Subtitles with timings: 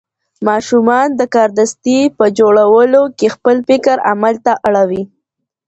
[0.47, 5.03] ماشومان د کاردستي په جوړولو کې خپل فکر عمل ته اړوي.